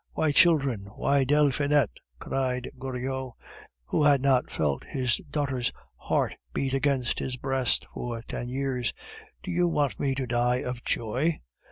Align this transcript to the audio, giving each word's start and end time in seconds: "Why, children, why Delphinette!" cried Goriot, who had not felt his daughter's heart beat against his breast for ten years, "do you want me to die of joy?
"Why, 0.13 0.31
children, 0.31 0.87
why 0.95 1.25
Delphinette!" 1.25 1.99
cried 2.17 2.71
Goriot, 2.79 3.33
who 3.85 4.03
had 4.03 4.19
not 4.19 4.49
felt 4.49 4.83
his 4.85 5.17
daughter's 5.29 5.71
heart 5.95 6.33
beat 6.55 6.73
against 6.73 7.19
his 7.19 7.37
breast 7.37 7.85
for 7.93 8.23
ten 8.23 8.49
years, 8.49 8.93
"do 9.43 9.51
you 9.51 9.67
want 9.67 9.99
me 9.99 10.15
to 10.15 10.25
die 10.25 10.63
of 10.63 10.83
joy? 10.83 11.35